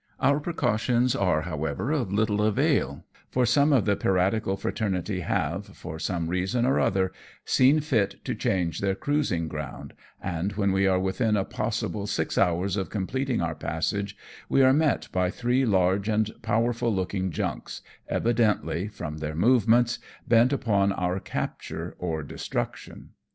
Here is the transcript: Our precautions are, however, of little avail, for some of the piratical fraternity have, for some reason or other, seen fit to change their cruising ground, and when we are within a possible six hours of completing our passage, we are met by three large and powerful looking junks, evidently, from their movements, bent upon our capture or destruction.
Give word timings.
Our 0.19 0.39
precautions 0.39 1.15
are, 1.15 1.41
however, 1.43 1.91
of 1.91 2.11
little 2.11 2.41
avail, 2.41 3.05
for 3.29 3.45
some 3.45 3.71
of 3.71 3.85
the 3.85 3.95
piratical 3.95 4.57
fraternity 4.57 5.19
have, 5.19 5.67
for 5.67 5.99
some 5.99 6.27
reason 6.27 6.65
or 6.65 6.79
other, 6.79 7.11
seen 7.45 7.81
fit 7.81 8.15
to 8.25 8.33
change 8.33 8.79
their 8.79 8.95
cruising 8.95 9.47
ground, 9.47 9.93
and 10.19 10.53
when 10.53 10.71
we 10.71 10.87
are 10.87 10.97
within 10.99 11.37
a 11.37 11.45
possible 11.45 12.07
six 12.07 12.35
hours 12.35 12.77
of 12.77 12.89
completing 12.89 13.41
our 13.41 13.53
passage, 13.53 14.17
we 14.49 14.63
are 14.63 14.73
met 14.73 15.07
by 15.11 15.29
three 15.29 15.67
large 15.67 16.09
and 16.09 16.31
powerful 16.41 16.91
looking 16.91 17.29
junks, 17.29 17.83
evidently, 18.09 18.87
from 18.87 19.19
their 19.19 19.35
movements, 19.35 19.99
bent 20.27 20.51
upon 20.51 20.91
our 20.93 21.19
capture 21.19 21.93
or 21.99 22.23
destruction. 22.23 23.09